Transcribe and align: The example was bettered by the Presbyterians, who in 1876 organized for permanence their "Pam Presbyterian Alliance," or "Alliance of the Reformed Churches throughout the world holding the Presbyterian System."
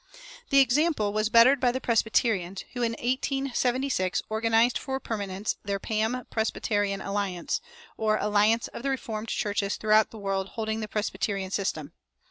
The 0.49 0.57
example 0.57 1.13
was 1.13 1.29
bettered 1.29 1.59
by 1.59 1.71
the 1.71 1.79
Presbyterians, 1.79 2.65
who 2.73 2.81
in 2.81 2.93
1876 2.93 4.23
organized 4.29 4.75
for 4.79 4.99
permanence 4.99 5.57
their 5.63 5.77
"Pam 5.77 6.25
Presbyterian 6.31 7.01
Alliance," 7.01 7.61
or 7.97 8.17
"Alliance 8.17 8.67
of 8.69 8.81
the 8.81 8.89
Reformed 8.89 9.27
Churches 9.27 9.75
throughout 9.75 10.09
the 10.09 10.17
world 10.17 10.49
holding 10.57 10.79
the 10.79 10.87
Presbyterian 10.87 11.51
System." 11.51 11.91